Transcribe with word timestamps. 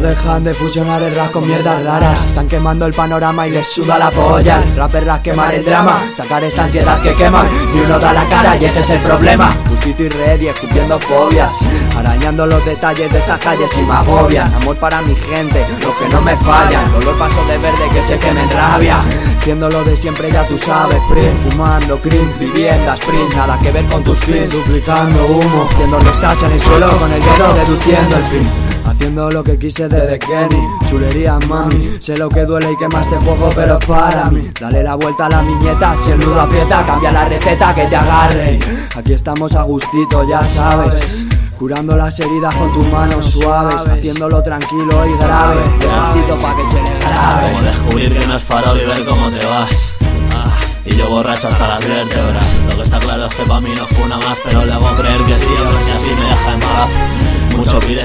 dejan 0.00 0.44
de 0.44 0.54
fusionar 0.54 1.02
el 1.02 1.14
rap 1.14 1.32
con 1.32 1.46
mierdas 1.46 1.82
raras. 1.84 2.24
Están 2.26 2.48
quemando 2.48 2.86
el 2.86 2.94
panorama 2.94 3.46
y 3.46 3.50
les 3.50 3.66
suda 3.66 3.98
la 3.98 4.10
polla. 4.10 4.62
El 4.62 4.76
rap 4.76 5.22
quemar 5.22 5.54
el 5.54 5.64
drama 5.64 5.98
Sacar 6.14 6.42
esta 6.44 6.64
ansiedad 6.64 7.00
que 7.02 7.14
quema. 7.14 7.44
Y 7.74 7.80
uno 7.80 7.98
da 7.98 8.12
la 8.12 8.24
cara 8.28 8.56
y 8.56 8.64
ese 8.64 8.80
es 8.80 8.90
el 8.90 9.00
problema. 9.00 9.50
Justito 9.68 10.02
y 10.04 10.08
ready, 10.08 10.48
escupiendo 10.48 10.98
fobias 11.00 11.52
Arañando 11.96 12.46
los 12.46 12.64
detalles 12.64 13.12
de 13.12 13.18
estas 13.18 13.38
calles 13.38 13.70
y 13.78 13.82
me 13.82 13.92
agobian 13.92 14.52
Amor 14.54 14.76
para 14.76 15.02
mi 15.02 15.14
gente, 15.14 15.64
los 15.82 15.94
que 15.94 16.08
no 16.08 16.20
me 16.20 16.36
fallan. 16.38 16.90
Color 16.92 17.18
paso 17.18 17.44
de 17.46 17.58
verde 17.58 17.88
que 17.92 18.02
se 18.02 18.18
queme 18.18 18.42
en 18.42 18.50
rabia. 18.50 18.98
Haciendo 19.38 19.68
lo 19.68 19.84
de 19.84 19.96
siempre 19.96 20.30
ya 20.30 20.44
tú 20.44 20.58
sabes 20.58 20.98
Print, 21.08 21.50
fumando 21.50 22.00
green, 22.02 22.32
vivienda 22.38 22.94
sprint. 22.94 23.34
Nada 23.34 23.58
que 23.58 23.70
ver 23.70 23.84
con 23.86 24.02
tus 24.02 24.18
fins, 24.20 24.50
duplicando 24.52 25.26
humo 25.26 25.68
Haciendo 25.70 25.98
que 25.98 26.10
estás 26.10 26.42
en 26.42 26.52
el 26.52 26.60
suelo 26.60 26.88
con 26.98 27.12
el 27.12 27.20
dedo 27.20 27.54
deduciendo 27.54 28.16
el 28.16 28.26
fin 28.26 28.65
Haciendo 28.86 29.30
lo 29.30 29.42
que 29.42 29.58
quise 29.58 29.88
desde 29.88 30.18
Kenny. 30.18 30.62
Chulería 30.88 31.38
mami. 31.48 31.96
Sé 32.00 32.16
lo 32.16 32.28
que 32.28 32.44
duele 32.44 32.72
y 32.72 32.76
que 32.76 32.88
más 32.88 33.08
te 33.10 33.16
juego 33.16 33.50
pero 33.54 33.78
para 33.80 34.30
mí. 34.30 34.50
Dale 34.60 34.82
la 34.82 34.94
vuelta 34.94 35.26
a 35.26 35.28
la 35.28 35.42
miñeta 35.42 35.96
Si 36.04 36.12
el 36.12 36.20
nudo 36.20 36.40
aprieta 36.40 36.84
cambia 36.86 37.10
la 37.12 37.24
receta 37.28 37.74
que 37.74 37.84
te 37.86 37.96
agarre. 37.96 38.58
Aquí 38.96 39.12
estamos 39.12 39.54
a 39.54 39.62
gustito 39.62 40.28
ya 40.28 40.44
sabes. 40.44 41.26
Curando 41.58 41.96
las 41.96 42.18
heridas 42.20 42.54
con 42.54 42.72
tus 42.72 42.86
manos 42.90 43.26
suaves. 43.26 43.84
Haciéndolo 43.86 44.42
tranquilo 44.42 45.06
y 45.06 45.16
grave. 45.18 45.60
Despacito 45.80 46.40
pa' 46.40 46.56
que 46.56 46.66
se 46.70 46.82
le 46.82 46.98
grabe. 47.00 47.50
Como 47.50 47.62
descubrir 47.62 48.18
que 48.18 48.26
no 48.26 48.36
es 48.36 48.44
farol 48.44 48.80
y 48.80 48.84
ver 48.86 49.04
cómo 49.04 49.30
te 49.30 49.44
vas. 49.46 49.92
Ah, 50.34 50.52
Y 50.84 50.94
yo 50.96 51.08
borracho 51.08 51.48
hasta 51.48 51.66
las 51.66 51.80
vértebras. 51.80 52.60
Lo 52.68 52.76
que 52.76 52.82
está 52.82 52.98
claro 52.98 53.26
es 53.26 53.34
que 53.34 53.42
pa' 53.44 53.60
mí 53.60 53.70
no 53.76 53.86
fue 53.86 54.04
una 54.04 54.18
más 54.18 54.38
Pero 54.44 54.64
le 54.64 54.72
hago 54.72 54.86
creer 54.96 55.18
que 55.22 55.34
sí, 55.34 55.48
ver 55.48 55.84
si 55.84 55.90
así 55.90 56.15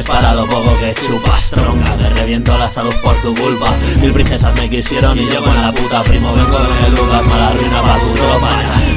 para 0.04 0.34
lo 0.34 0.46
poco 0.46 0.78
que 0.80 0.94
chupas. 0.94 1.50
Tronca, 1.50 1.96
me 1.96 2.10
reviento 2.10 2.58
la 2.58 2.70
salud 2.70 2.94
por 3.04 3.16
tu 3.22 3.34
culpa. 3.36 3.74
Mil 4.00 4.14
princesas 4.14 4.54
me 4.56 4.70
quisieron 4.70 5.18
y 5.18 5.28
yo 5.30 5.44
con 5.44 5.56
la 5.62 5.72
puta 5.72 6.04
Primo 6.04 6.34
vengo 6.34 6.58
de 6.60 6.90
Lucas, 6.90 7.26
mala 7.28 7.52
ruina 7.52 7.82
pa' 7.82 8.00
tu 8.00 8.14
tropa. 8.14 8.50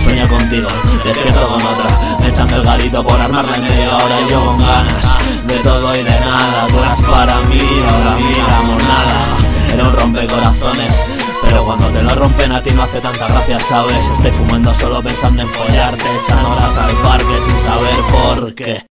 Sueño 0.05 0.29
contigo, 0.29 0.69
despierto 1.05 1.49
con 1.49 1.63
otra. 1.63 2.19
Me 2.21 2.29
echan 2.29 2.49
del 2.49 3.03
por 3.03 3.21
armarla 3.21 3.57
en 3.57 3.63
media 3.63 3.97
hora 3.97 4.21
Y 4.21 4.31
yo 4.31 4.45
con 4.45 4.59
ganas 4.59 5.19
de 5.47 5.59
todo 5.59 5.95
y 5.95 6.03
de 6.03 6.21
nada. 6.21 6.67
Tú 6.69 6.79
eras 6.79 7.01
para 7.03 7.41
mí, 7.43 7.61
ahora 7.89 8.17
miramos 8.17 8.83
nada. 8.83 9.73
Era 9.73 9.89
un 9.89 9.97
rompecorazones 9.97 11.15
pero 11.43 11.63
cuando 11.63 11.89
te 11.89 12.03
lo 12.03 12.15
rompen 12.15 12.53
a 12.53 12.63
ti 12.63 12.71
no 12.71 12.85
hace 12.85 13.01
tanta 13.01 13.29
gracia, 13.29 13.61
¿sabes? 13.61 14.07
Estoy 14.07 14.31
fumando 14.31 14.75
solo 14.75 15.03
pensando 15.03 15.43
en 15.43 15.49
follarte 15.49 16.05
Echando 16.23 16.51
horas 16.53 16.79
al 16.79 16.93
parque 16.97 17.41
sin 17.45 17.61
saber 17.61 17.97
por 18.11 18.55
qué 18.55 18.94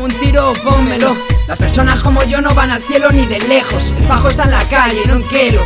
Un 0.00 0.10
tiro 0.18 0.52
pónmelo. 0.64 1.16
Las 1.46 1.58
personas 1.58 2.02
como 2.02 2.22
yo 2.24 2.40
no 2.40 2.54
van 2.54 2.70
al 2.70 2.82
cielo 2.82 3.10
ni 3.10 3.24
de 3.26 3.38
lejos. 3.40 3.92
El 3.96 4.04
fajo 4.06 4.28
está 4.28 4.44
en 4.44 4.50
la 4.50 4.62
calle, 4.68 5.00
no 5.06 5.14
en 5.14 5.22
quelo. 5.28 5.62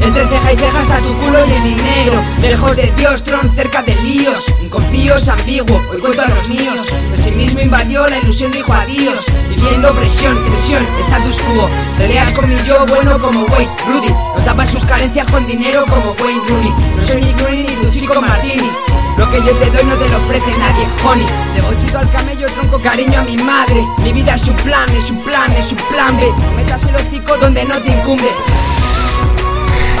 Entre 0.00 0.26
ceja 0.26 0.52
y 0.52 0.56
ceja 0.56 0.80
está 0.80 0.98
tu 0.98 1.14
culo 1.18 1.38
el 1.38 1.62
dinero. 1.62 2.22
Lejos 2.40 2.76
de 2.76 2.92
Dios, 2.96 3.22
Tron, 3.22 3.48
cerca 3.54 3.82
de 3.82 3.94
líos. 3.96 4.46
Inconfíos, 4.60 5.28
ambiguo, 5.28 5.80
hoy 5.92 6.00
cuento 6.00 6.22
a 6.22 6.28
los 6.28 6.48
míos. 6.48 6.80
Pesimismo 7.14 7.60
invadió, 7.60 8.06
la 8.08 8.18
ilusión 8.18 8.50
dijo 8.50 8.72
adiós. 8.72 9.26
Viviendo 9.48 9.92
presión, 9.92 10.36
tensión, 10.44 10.84
status 11.00 11.40
quo. 11.40 11.68
Peleas 11.98 12.32
con 12.32 12.48
mi 12.48 12.56
yo 12.66 12.84
bueno 12.86 13.20
como 13.20 13.42
Wade 13.44 13.68
Rudy. 13.86 14.08
No 14.08 14.44
tapan 14.44 14.66
sus 14.66 14.84
carencias 14.84 15.30
con 15.30 15.46
dinero 15.46 15.84
como 15.84 16.16
Wayne 16.20 16.42
Rooney. 16.48 16.74
No 16.96 17.06
soy 17.06 17.20
ni 17.20 17.32
Rooney 17.34 17.64
ni 17.64 17.74
tu 17.74 17.90
chico 17.90 18.20
Martini. 18.20 18.70
Lo 19.18 19.30
que 19.30 19.38
yo 19.42 19.54
te 19.56 19.70
doy 19.70 19.84
no 19.84 19.94
te 19.96 20.08
lo 20.08 20.16
ofrece 20.16 20.50
nadie, 20.58 20.86
honey 21.04 21.26
De 21.54 21.60
bochito 21.60 21.98
al 21.98 22.10
camello 22.10 22.46
tronco 22.46 22.61
cariño 22.82 23.20
a 23.20 23.22
mi 23.22 23.36
madre. 23.36 23.82
Mi 24.02 24.12
vida 24.12 24.34
es 24.34 24.46
un 24.48 24.56
plan, 24.56 24.88
es 24.90 25.10
un 25.10 25.18
plan, 25.22 25.52
es 25.52 25.70
un 25.70 25.78
plan 25.78 26.16
B. 26.16 26.30
No 26.44 26.52
metas 26.52 26.86
el 26.86 26.96
hocico 26.96 27.36
donde 27.38 27.64
no 27.64 27.76
te 27.76 27.90
incumbe. 27.90 28.28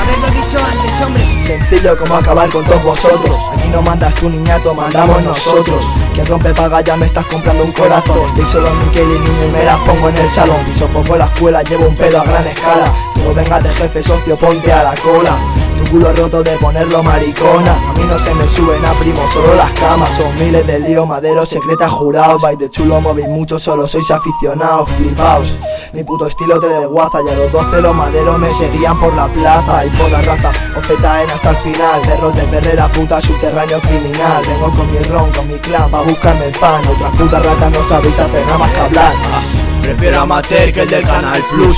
Haberlo 0.00 0.40
dicho 0.40 0.58
antes, 0.58 1.06
hombre. 1.06 1.22
Sencillo 1.46 1.96
como 1.96 2.16
acabar 2.16 2.48
con 2.50 2.64
todos 2.64 2.82
vosotros. 2.84 3.36
Aquí 3.52 3.68
no 3.68 3.82
mandas 3.82 4.14
tu 4.16 4.28
niñato, 4.28 4.74
mandamos 4.74 5.22
nosotros. 5.22 5.86
Quien 6.12 6.26
rompe 6.26 6.52
paga 6.52 6.80
ya 6.80 6.96
me 6.96 7.06
estás 7.06 7.24
comprando 7.26 7.64
un 7.64 7.72
corazón. 7.72 8.20
Estoy 8.26 8.46
solo 8.46 8.68
en 8.68 8.78
Miquel 8.80 9.06
y 9.06 9.18
niño 9.18 9.46
y 9.48 9.52
me 9.52 9.64
las 9.64 9.78
pongo 9.78 10.08
en 10.08 10.16
el 10.16 10.28
salón. 10.28 10.58
Piso 10.66 10.86
poco 10.88 11.16
la 11.16 11.26
escuela, 11.26 11.62
llevo 11.62 11.86
un 11.86 11.96
pedo 11.96 12.20
a 12.20 12.24
gran 12.24 12.46
escala. 12.46 12.92
No 13.16 13.32
vengas 13.32 13.62
de 13.62 13.70
jefe 13.74 14.02
socio, 14.02 14.36
ponte 14.36 14.72
a 14.72 14.82
la 14.82 14.94
cola 14.96 15.38
tu 15.84 15.90
culo 15.90 16.12
roto 16.12 16.42
de 16.42 16.56
ponerlo 16.56 17.02
maricona. 17.02 17.72
A 17.72 17.92
mí 17.98 18.04
no 18.08 18.18
se 18.18 18.34
me 18.34 18.48
suben 18.48 18.84
a 18.84 18.92
primo, 18.94 19.26
solo 19.32 19.54
las 19.54 19.70
camas. 19.72 20.10
Son 20.16 20.34
miles 20.38 20.66
de 20.66 20.78
lío, 20.80 21.06
madero, 21.06 21.44
secreta, 21.44 21.88
jurado 21.88 22.38
Vais 22.38 22.58
de 22.58 22.70
chulo, 22.70 23.00
movéis 23.00 23.28
mucho, 23.28 23.58
solo 23.58 23.86
sois 23.86 24.10
aficionados 24.10 24.88
Flipaos, 24.90 25.54
mi 25.92 26.02
puto 26.04 26.26
estilo 26.26 26.60
te 26.60 26.68
desguaza 26.68 27.18
Y 27.26 27.30
a 27.30 27.36
los 27.36 27.52
12 27.52 27.82
los 27.82 27.94
maderos 27.94 28.38
me 28.38 28.50
seguían 28.50 28.98
por 28.98 29.14
la 29.14 29.26
plaza. 29.28 29.86
Y 29.86 29.90
por 29.90 30.10
la 30.10 30.22
raza, 30.22 30.50
OZN 30.76 31.30
hasta 31.30 31.50
el 31.50 31.56
final. 31.56 32.00
Perros 32.02 32.36
de 32.36 32.42
perrera, 32.44 32.88
puta, 32.88 33.20
subterráneo 33.20 33.80
criminal. 33.80 34.42
Vengo 34.46 34.70
con 34.72 34.90
mi 34.90 34.98
ron, 34.98 35.30
con 35.32 35.48
mi 35.48 35.58
clan, 35.58 35.90
pa' 35.90 36.02
buscarme 36.02 36.46
el 36.46 36.52
pan. 36.52 36.82
Otras 36.86 37.16
putas 37.16 37.44
ratas 37.44 37.72
no 37.72 37.88
sabéis 37.88 38.20
hacer 38.20 38.46
nada 38.46 38.58
más 38.58 38.70
que 38.72 38.80
hablar. 38.80 39.14
Prefiero 39.82 40.20
amateur 40.20 40.72
que 40.72 40.82
el 40.82 40.88
del 40.88 41.04
Canal 41.04 41.42
Plus 41.50 41.76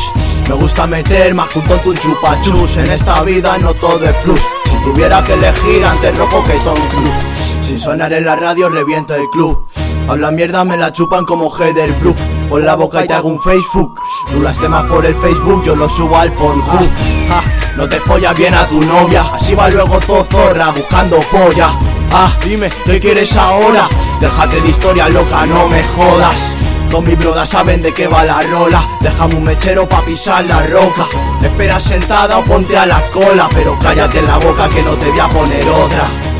Me 0.49 0.55
gusta 0.55 0.87
meter 0.87 1.34
más 1.34 1.49
junto 1.53 1.81
un 1.87 1.97
chupachus 1.97 2.77
En 2.77 2.91
esta 2.91 3.22
vida 3.22 3.56
no 3.59 3.72
todo 3.75 4.05
es 4.05 4.16
flux 4.19 4.41
Si 4.65 4.77
tuviera 4.84 5.22
que 5.25 5.34
elegir 5.34 5.84
antes 5.84 6.16
rojo 6.19 6.44
que 6.44 6.53
Tom 6.55 6.78
Cruise. 6.88 7.66
Sin 7.66 7.81
sonar 7.81 8.12
en 8.12 8.27
la 8.27 8.37
radio 8.37 8.69
reviento 8.69 9.15
el 9.15 9.27
club. 9.33 9.66
Habla 10.09 10.31
mierda 10.31 10.65
me 10.65 10.77
la 10.77 10.93
chupan 10.93 11.25
como 11.25 11.49
Heather 11.49 11.91
Blue 12.00 12.15
Pon 12.49 12.65
la 12.65 12.75
boca 12.75 13.04
y 13.04 13.09
te 13.09 13.15
hago 13.15 13.28
un 13.28 13.41
Facebook. 13.41 13.99
Tú 14.31 14.43
las 14.43 14.59
temas 14.59 14.84
por 14.84 15.04
el 15.06 15.15
Facebook, 15.16 15.62
yo 15.65 15.75
lo 15.75 15.88
subo 15.88 16.19
al 16.19 16.31
Pornhub. 16.33 16.88
Ah, 17.31 17.43
No 17.77 17.88
te 17.88 17.99
follas 18.00 18.37
bien 18.37 18.54
a 18.54 18.66
tu 18.66 18.81
novia. 18.81 19.25
Así 19.33 19.54
va 19.54 19.71
luego 19.71 19.99
todo 20.00 20.25
zorra 20.25 20.71
buscando 20.71 21.19
polla. 21.21 21.71
Ah, 22.12 22.31
dime, 22.44 22.69
¿qué 22.84 23.00
quieres 23.00 23.34
ahora? 23.37 23.88
Déjate 24.21 24.60
de 24.60 24.69
historia 24.69 25.09
loca, 25.09 25.47
no 25.47 25.66
me 25.69 25.83
jodas 25.83 26.34
todos 26.91 27.05
mis 27.05 27.19
brodas 27.19 27.49
saben 27.49 27.83
de 27.83 27.93
qué 27.93 28.06
va 28.06 28.25
la 28.25 28.43
rola. 28.43 28.87
Déjame 29.00 29.37
un 29.37 29.45
mechero 29.45 29.89
pa' 29.89 30.05
pisar 30.05 30.45
la 30.45 30.65
roca. 30.67 31.06
Espera 31.43 31.78
sentada 31.78 32.39
o 32.39 32.45
ponte 32.45 32.77
a 32.77 32.87
la 32.87 33.00
cola 33.12 33.49
Pero 33.53 33.78
cállate 33.78 34.19
en 34.19 34.27
la 34.27 34.39
boca 34.39 34.69
que 34.71 34.83
no 34.83 34.93
te 34.95 35.11
voy 35.11 35.21
a 35.21 35.28
poner 35.28 35.69
otra 35.69 36.34